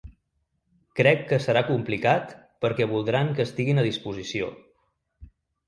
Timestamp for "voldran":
2.95-3.31